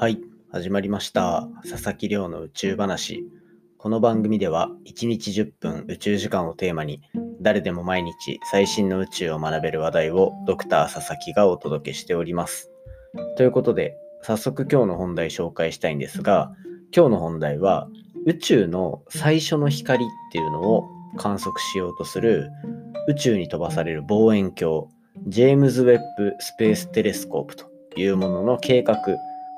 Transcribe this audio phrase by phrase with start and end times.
[0.00, 0.18] はい、
[0.50, 1.46] 始まりました。
[1.68, 3.22] 佐々木亮の宇宙話。
[3.76, 7.02] この番組では1日10分宇宙時間をテーマに
[7.42, 12.70] 誰でも毎日最新の宇宙を学べる話題をドクター佐々木がお届けしております。
[13.36, 16.50] ということで早速今日の本題紹介したいんですが
[16.96, 17.86] 今日の本題は
[18.24, 20.88] 宇宙の最初の光っていうのを
[21.18, 22.48] 観測しようとする
[23.06, 24.86] 宇宙に飛ばされる望遠鏡
[25.26, 28.96] ジェームズ・ウェッブ・スペース・テレスコープというものの計画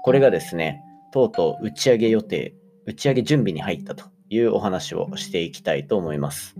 [0.02, 2.54] これがですねとうとう打ち上げ予定
[2.86, 6.56] 打ち上げ準備に入ったというお話をしていきたいと思います。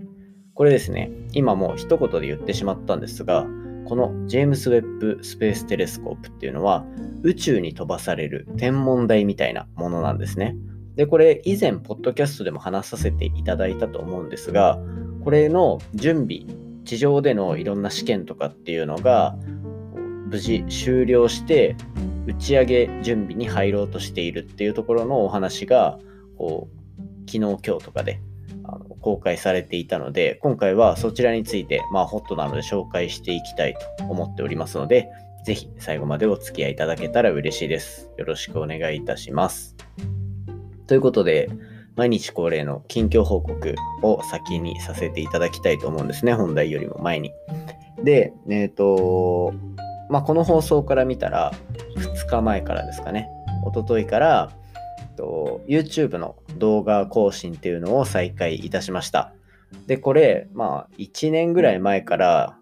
[0.53, 3.45] これですね今もう一言で言ってしまったんですが
[3.85, 6.85] このジェームス・ウェッブ・スペース・テレスコープっていうのは
[7.23, 10.55] 宇宙に飛ばされる天文台みたいなものなんですね。
[10.95, 14.79] でこれ以前ポッドキャストでも話させていただいたと思うんですが
[15.23, 16.45] これの準備
[16.85, 19.35] 地上でのいろんな試験とかっていうのが
[20.29, 21.75] 無事終了して
[22.25, 25.99] 打ち上げ準備に入ろうとしているっていうところのお話が
[26.37, 26.83] こう
[27.29, 28.21] 昨日今日とかで
[28.63, 35.09] あの公開されていたので今回はそちらについてまあホットなので紹介していきたいと思っておりますので
[35.45, 38.09] ぜひ最後までお付き合いいただけたら嬉しいです。
[38.17, 39.75] よろしくお願いいたします。
[40.87, 41.49] ということで
[41.95, 47.31] 毎日恒例の近況報告を先にさせていただきたいと思うんですね本題よりも前に。
[48.01, 49.53] でえっ、と
[50.09, 51.53] まあこの放送から見たら
[51.97, 53.29] 2日前からですかね、
[53.67, 54.51] 一昨日から
[55.67, 59.33] YouTube の動画更新っていうのを再開いたしました。
[59.87, 62.57] で、これ、まあ1年ぐらい前から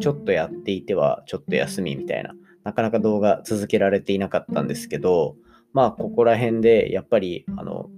[0.00, 5.36] ちょっとやっていてはちょっと休みみたいな、なかなか動画続けられていなかったんですけど、
[5.72, 7.88] まあここら辺でやっぱりあの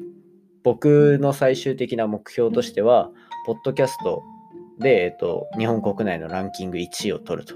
[0.63, 3.11] 僕の最終的な目標としては、
[3.47, 4.23] ポッドキャスト
[4.79, 7.55] で、えっと、日本国内のランキング1位を取ると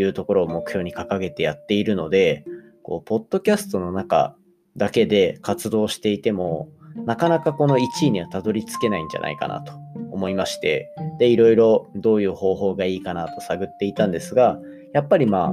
[0.00, 2.44] いうところを目標に掲げてやっているので、
[2.82, 4.34] こう、ポッドキャストの中
[4.76, 6.68] だけで活動していても、
[7.06, 9.72] なかなかこの1位にはたどり着けないんじゃないかなと
[10.10, 10.88] 思いまして、
[11.18, 14.58] で、いろいろどういう方法がいいかなと探っていたんですが、
[14.92, 15.52] やっぱりま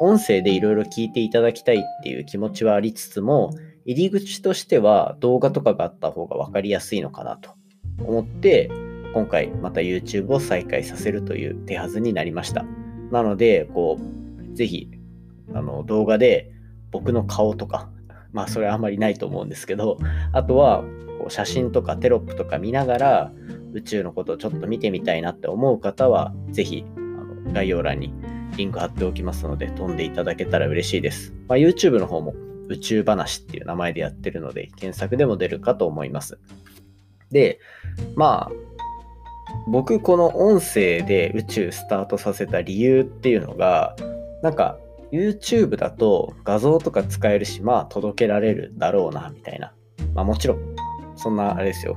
[0.00, 3.50] 音声でいろいろ聞いていただきたいっていう気持ちはありつつも、
[3.84, 7.50] 入り口としては動画とかがあった方が分かりやすいのかなと
[7.98, 8.70] 思って、
[9.14, 12.64] 今回また YouTube を再開させるという手はずになりました。
[13.12, 14.88] なので、こう、ぜひ、
[15.54, 16.50] あの、動画で
[16.90, 17.90] 僕の顔とか、
[18.32, 19.98] まあ、それはあんまりないと思うんですけど、
[20.32, 20.82] あとは、
[21.18, 23.32] こう写真とかテロップとか見ながら、
[23.74, 28.14] 宇宙のことをちょっと見てみたいなって思う方は、ぜひ、あの概要欄に
[28.56, 31.34] リンク貼っておきますので、飛んでいただけたら嬉しいです。
[31.48, 32.34] まあ、YouTube の方も
[32.68, 36.38] 宇宙話っていう名前でやってるので、検索でも出るかと思います。
[37.30, 37.60] で、
[38.16, 38.71] まあ、
[39.66, 43.96] 僕この音声で宇宙スタートさせた理由っていうのが
[44.42, 44.78] なんか
[45.12, 49.72] YouTube だと画像とか使えるしまあ届けられるだろうなみたいな。
[50.14, 50.58] まあもちろん
[51.16, 51.96] そんなあれですよ。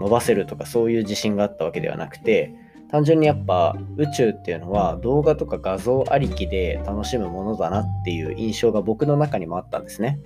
[0.00, 2.54] 伸ばせるとかそういう自信があったわけではなくて
[2.90, 10.20] 単純にやっぱ宇宙っていうのは動画とか画像ありきで楽しむものだなっていう印象が僕の中にもあったんですね。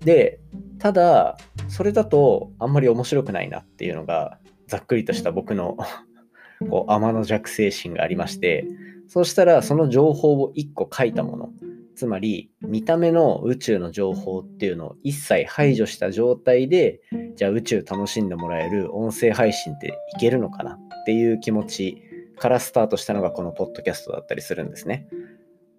[0.00, 0.38] で
[0.78, 1.38] ただ
[1.68, 5.76] それだとあんまり面白くないなっていうのがざっくりとした僕の
[6.70, 8.66] こう天の弱精神がありまして
[9.06, 11.50] そうしたらその情報を1個書いたもの
[11.94, 17.00] つまり見た目の宇宙の情報っていうのを一切排除した状態で
[17.36, 22.02] じゃあ宇宙楽しんでもらえる音声配信っていけるのかなっていう気持ち
[22.36, 25.06] からスタートしたのがこのポッドキャストだったりするんですね。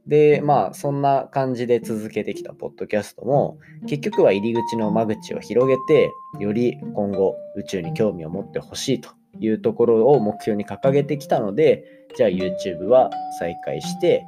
[0.07, 3.57] でまあそんな感じで続けてきたポッドキャストも
[3.87, 14.25] 結局は入り口の間口を広げてより今後宇宙に興味を持ってほしいというところを目標に掲げてきたのでじゃあ YouTube は再開して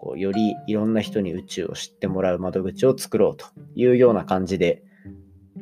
[0.00, 4.82] こうよりいろんな人に宇宙を知ってもらう窓口を作ろうというような感じで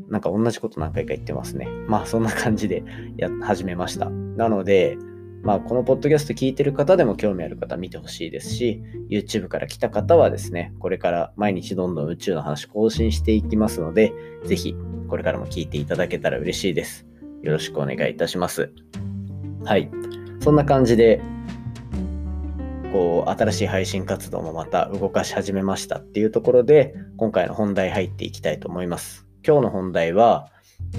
[0.09, 1.67] なんか同じこと何回か言ってますね。
[1.89, 2.85] まあそんな感じで
[3.17, 4.11] や始めました。
[4.11, 4.99] なので
[5.43, 14.13] まあ、このポッドキャスト聞いてる方でも興味ある方見てほしいですし、YouTube から来た方はですね、これから毎日どんどん宇宙の話更新していきますので、
[14.45, 14.75] ぜひ
[15.09, 17.07] これからも聞いていただけたら嬉しいです。
[17.43, 18.73] よろしくお願いいたします。
[19.65, 19.89] はい。
[20.41, 21.21] そんな感じで、
[22.93, 29.27] こう、新しい配信活動もまた動かし始めましたっていうところで、今回の本題入っていきたいと思います。
[29.47, 30.49] 今日の本題は、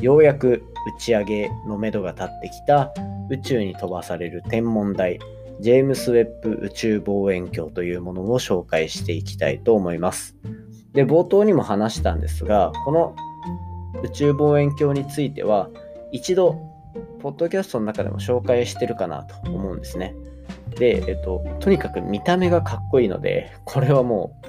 [0.02, 0.64] ようやく
[0.96, 2.94] 打ち上げのめどが立ってきた
[3.30, 5.20] 宇宙に飛ばされる天文台
[5.60, 10.36] ジェームス・ウェッブ宇宙望遠鏡というものを紹介していきたいと思います。
[10.94, 13.16] で冒頭にも話したんですがこの
[14.04, 15.70] 宇宙望遠鏡については
[16.12, 16.60] 一度
[17.20, 20.16] ポッドキャストの中でも紹介してるかなと思うんですね。
[20.78, 24.40] で、えっと、とにかく見た目がかっこいいのでこれはも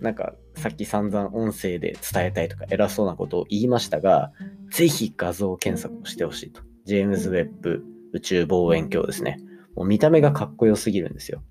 [0.00, 4.32] うなんかさっき散々音声で伝えたいとか偉そうなことを言いましたが、
[4.70, 6.62] ぜひ画像検索をしてほしいと。
[6.84, 9.38] ジェームズ・ウェッブ宇宙望遠鏡ですね。
[9.76, 11.42] もう見た目がかっこよすぎるんですよ。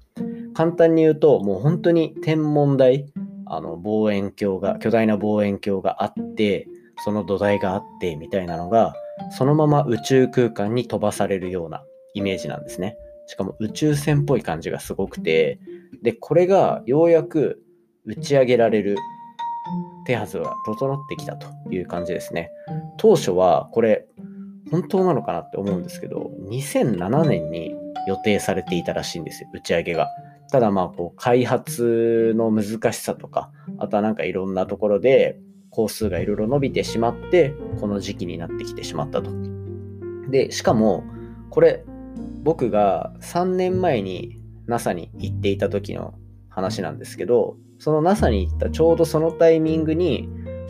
[0.54, 3.06] 簡単に言うと、もう本当に天文台、
[3.46, 6.68] あの望遠鏡が、巨大な望遠鏡があって、
[7.04, 8.96] その土台があってみたいなのが、
[9.38, 11.84] そのまま宇宙空間に飛ばされるような
[12.14, 12.98] イメージなんですね。
[13.28, 15.60] しかも宇宙船っぽい感じがすごくて、
[16.02, 17.62] で、これがようやく
[18.06, 18.98] 打ち上げられる
[20.06, 22.50] 手はずが整ってきたという感じですね。
[22.98, 24.08] 当初はこれ
[24.72, 27.76] 本当なのかなって思うんですけど、2007年に
[28.08, 30.10] 予定されていたらしいんですよ、打ち上げが。
[30.50, 39.30] ただまあこう開発の難しさとか、あとはなんかいろんなところで工数がいろいろ伸びてしまって、この時期になってきてしまったと。
[40.30, 41.04] で、しかも
[41.50, 41.84] これ
[42.44, 46.14] 僕が3年前に NASA に行っていた時の
[46.50, 50.30] 話なんですけど、その NASA に行ったちょうどそのタイミングに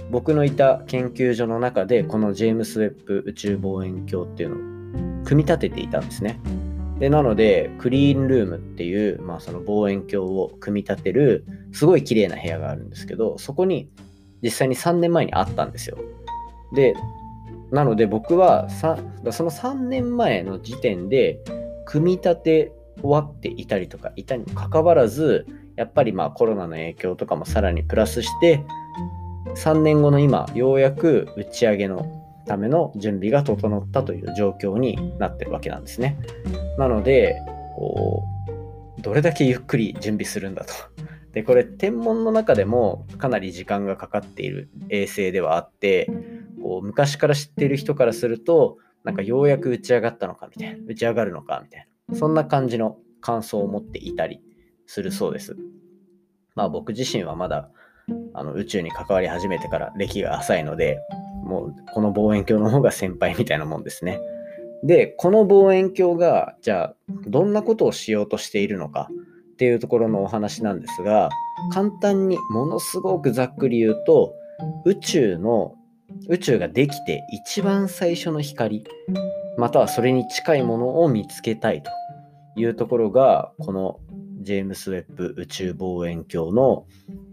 [0.10, 6.40] 僕のいた研究所の中でこのジェームス・ウェッブ宇宙望遠鏡っていうのを組み立てていたんですね。
[7.00, 13.90] でなのでクリーンルームっていう、まあ、その望遠鏡を組み立てるすごい綺麗な部屋があるんですけどそこに
[14.42, 15.98] 実際に3年前にあったんですよ。
[16.74, 16.96] で
[17.72, 18.96] なので僕はそ
[19.44, 21.40] の3年前の時点で
[21.86, 22.72] 組み立て
[23.02, 25.46] 終わっていたりとかいたにもかかわらず
[25.78, 28.66] やっぱりまあコロナの影響とかもさらにプラスして
[29.56, 36.18] 3年後の今ようやく打ち上げのための準備が整ったという状況になってるわけなんですね。
[36.78, 37.38] なので
[37.76, 38.24] こ
[38.98, 40.74] うどれだけゆっくり準備するんだと。
[41.34, 46.10] でこれ天文の中でもかなり時間がかかっている衛星ではあって
[46.62, 54.42] こう昔から知っている人からするとなんかようやく打ち上がったのかみたいな打ち上がるのかみたいなそんな感じの感想を持っていたり
[54.88, 55.56] するそうです。
[56.56, 57.70] まあ僕自身はまだ
[58.34, 61.00] あの宇宙に関わり始めてから歴が浅いので、
[61.44, 64.20] もうこの望遠鏡の方が先輩みたいなもんですね。
[64.84, 66.96] で、この望遠鏡が、じゃあ、
[67.28, 69.10] どんなことをしようとしているのか
[69.54, 71.30] っていうところのお話なんですが、
[71.74, 74.34] 簡単にものすごくざっくり言うと、
[74.86, 75.74] 宇宙の、
[76.30, 78.84] 宇宙ができて一番最初の光、
[79.58, 81.90] またはそれに近いものを見つけたいと
[82.56, 84.00] いうところが、この
[84.40, 86.86] ジェームス・ウェッブ宇宙望遠鏡の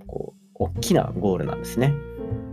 [0.07, 1.95] こう大きなゴールなんですね。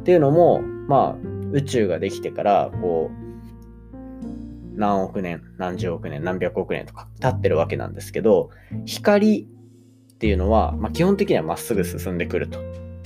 [0.01, 8.50] っていうのも、まあ、宇宙ができてから、こう、何億年、何十億年、何百億年とか経ってるわけなんですけど、
[8.86, 12.59] 光っていうのは、まあ、基本的にはまっすぐ進んでくると。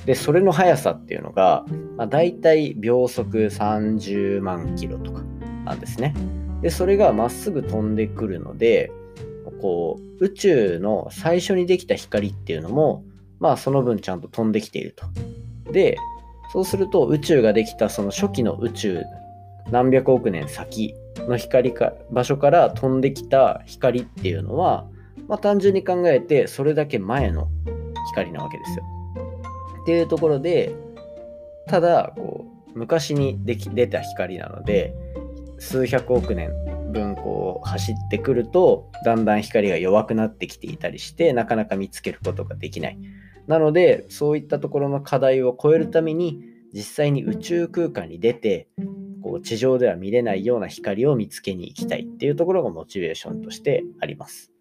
[0.06, 1.66] で、それの速さっていうのが、
[1.98, 5.22] まあ、大体秒速30万キロとか
[5.66, 6.14] なんですね。
[6.62, 8.92] で、それがまっすぐ飛んでくるので、
[9.52, 13.04] こう、宇宙の最初にできた光っていうのも、
[13.40, 15.06] まあその分ちゃんと飛んできていると。
[15.72, 15.98] で、
[16.52, 19.04] そうすると宇宙ができたその初期の宇宙
[19.72, 24.88] 何百億年先の光か場所から飛んできた光っていうのは、
[25.28, 27.50] まあ、単純に考えてそれだけ前の
[28.12, 28.86] 光なわけですよ。
[29.84, 30.74] っていうところで
[31.68, 34.94] ただこう昔にでき出た光なので
[35.60, 36.52] 数百億年
[36.96, 43.00] 分こう走ってくるとだんだん光が弱くなってきていたりしてなかなか見つけることができない。
[43.48, 46.40] なので、そういったところの課題を超えるために、
[46.74, 48.68] 実際に宇宙空間に出て、
[49.22, 54.52] こう地上では見れないような光を見つけに行きたいっていうところがモチベーションとしてあります。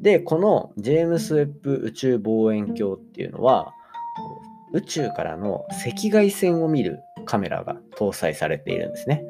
[0.00, 3.72] で、このジェームス・ウェッブ宇宙望遠鏡っていうのは、
[4.72, 9.22] 宇宙からの赤外線を見るカメラが搭載されているんですね。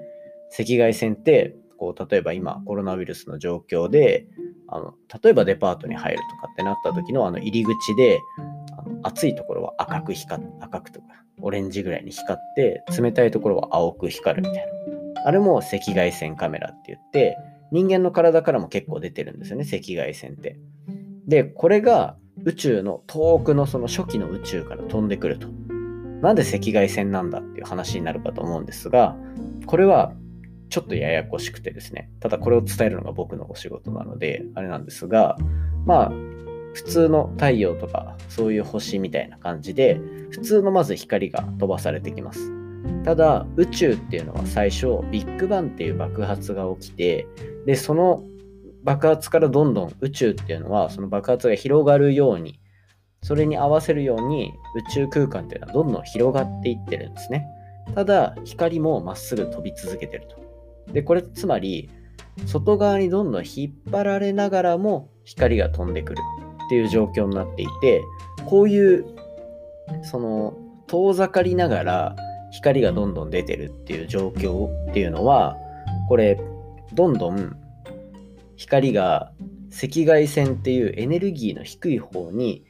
[0.58, 4.26] 赤外線ってこう例えば今コロナウイルスの状況で
[4.68, 8.20] あの例えばデパートに入るとかってなった時のあの入り口で
[9.02, 11.06] 暑いところは赤く光赤くとか
[11.40, 14.72] オレンジぐらいに光って冷たいところは青く光るみたいな。
[15.26, 17.38] あれも赤外線カメラって言って
[17.70, 20.58] 人間の体からも結構出てるんですよね赤外線って。
[21.26, 25.48] でこれが宇宙の遠くのその初期の宇宙から飛んでくると。
[26.20, 29.14] なんで赤外線なんだっていう話になるかと思うんですが
[29.66, 30.14] これは
[30.74, 32.10] ちょっとややこしくてですね。
[32.18, 35.36] ただこれを伝えるのが僕のお仕事なのであれなんですが
[35.86, 36.12] まあ
[36.74, 40.00] 普通の太陽とかそういう星みたいな感じで
[40.30, 42.50] 普通のまず光が飛ばされてきます。
[43.04, 47.28] ただ宇宙っていうのは最初ビッグバンっていう爆発が起きて
[47.66, 48.24] でその
[48.82, 52.58] 爆発からどんどん宇宙っていうのはその爆発が広がるように
[53.22, 57.46] それに合わせるように宇宙空間っていうのはどんどん広がっていってるんですね。
[57.94, 60.43] ただ光もまっすぐ飛び続けてると
[60.92, 61.90] でこれつまり
[62.46, 66.20] 外側にどんどん引っ張られながらも光が飛んでくる
[66.66, 68.02] っていう状況になっていて
[68.46, 69.04] こういう
[70.02, 72.16] その遠ざかりながら
[72.50, 75.56] 光がどんどん出てるっていう状況っていうのは
[76.08, 76.40] これ
[76.92, 77.56] どんどん
[78.56, 79.32] 光が
[79.72, 82.64] 赤外線っていうエネルギーの低い方に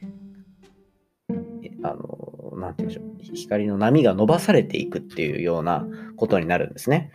[1.83, 7.11] あのなんて言うんでしょう光の波が伸ばされていくっていうようなことになるんですね。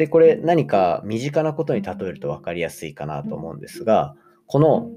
[0.00, 4.14] でこれ何か身近なことに例えると分かりやすいかなと思うんですが
[4.46, 4.88] この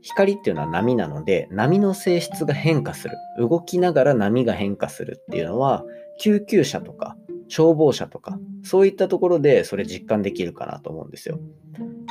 [0.00, 3.16] 光っていうのは波なので波の性質が変化する。
[3.36, 5.82] 動きながら波が変化するっていうのは
[6.20, 7.16] 救急車とか
[7.48, 11.40] 消防車とかそういったところでそれ実感できるかなと思うんですよ。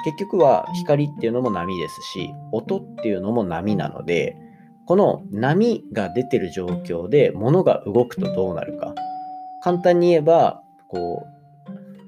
[0.03, 4.35] 結局は光っていうのも波ですし音っていうのも波なので
[4.85, 8.93] この波が出てる状況で物が動くとどうなるか。
[9.61, 11.32] 簡単に言えばこう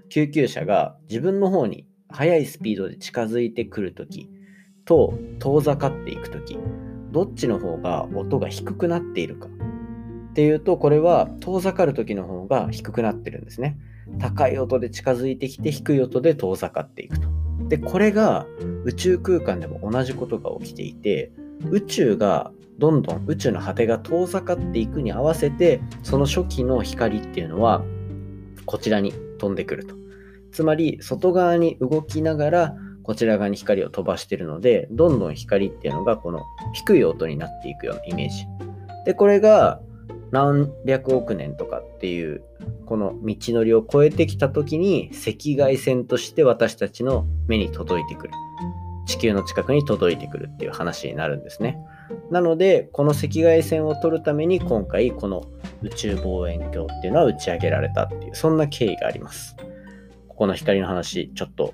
[0.09, 4.29] 救急車が自分の方に速いスピードで近づいてくるとき
[4.85, 6.57] と遠ざかっていくとき
[7.11, 9.47] どっちの方が音が低くなっているか。
[9.47, 13.77] っていうとこれは遠ざかる時の方が低くなってるんですね。
[14.19, 17.29] 高い音で近づいてきて低い音で遠ざかっていくと。
[17.69, 18.45] でこれが
[18.83, 21.31] 宇宙空間でも同じことが起きていて
[21.71, 27.81] 宇宙がどんどん宇宙の果てが遠ざかっていくに合わせてその初期の光っていうのは
[28.65, 29.95] こちらに飛んでくると。
[30.51, 38.47] つまり外側に動きながらこちら側に光を飛ばしてるのでどんどん光っていうのがこの低い音になっていくようなイメージ。
[39.05, 39.79] でこれが
[40.31, 42.43] 何百億年とかっていう
[42.85, 48.33] この道のりを越えてきた時に赤外線として私たちの目に届いてくる。
[49.05, 51.77] 地球の近くに届いてくるっていう話になるんですね。
[52.31, 55.43] なのでこの赤外線を取るために今回この
[55.81, 59.55] 宇宙望遠鏡っていうのは打ち上げられたっていうそんな経緯があります
[60.27, 61.73] ここの光の話ちょっと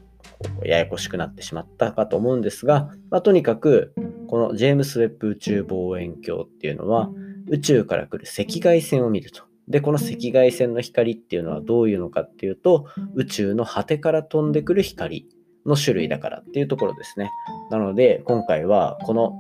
[0.64, 3.94] ややこしくなってしまったかと思うんですが、まあ、とにかく
[4.28, 7.10] このジェームス・ウェッブ宇宙望遠鏡っていうのは
[7.50, 9.44] 宇宙から来る赤外線を見ると。
[9.68, 15.28] で、この赤外線の光っていうのはどういうのかっていうと、宇宙の果てから飛んでくる光
[15.66, 17.30] の種類だからっていうところですね。
[17.70, 19.34] なので、今回はこの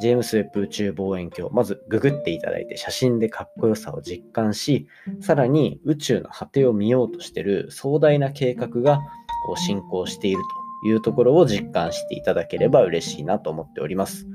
[0.00, 4.86] ジェームス・ウェッブ宇宙望遠鏡、まずググっていただいて写真でかっこよさを実感し、
[5.20, 9.00] さらに宇宙の果てを見ようとしてる壮大な計画が
[9.46, 10.38] こう進行している
[10.82, 14.26] というところを実感していただければ嬉しいなと思っております。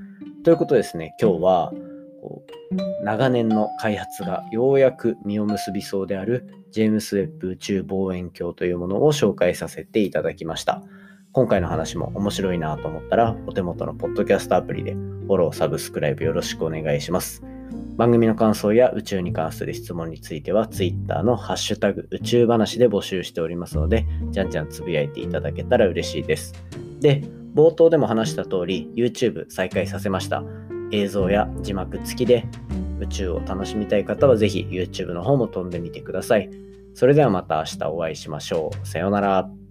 [0.43, 1.73] ということですね、今日は
[2.21, 10.83] こう長年の開発がようやく実を結びそうであるジェームス・ウェッブ宇宙望遠鏡というものを紹介させていただきました。
[11.35, 17.43] 今回の話も面白いなと思ったら、お手元のポッドキャストアプリでフォロー、サブスクライブよろしくお願いします。
[17.97, 26.53] 番組の感想や宇宙に関する質問については Twitter のハッシュタグ宇宙話で募集しておりますので、じゃんじゃんつぶやいていただけたら嬉しいです。
[27.01, 27.21] で、
[27.53, 30.41] 冒頭でも話した通り YouTube 再開させました。
[30.93, 32.45] 映像や字幕付きで
[33.01, 36.49] 宇宙を楽しみたい方はぜひ YouTube の方も飛んでみてください。
[36.93, 38.87] それではまた明日お会いしましょう。
[38.87, 39.64] さようなら。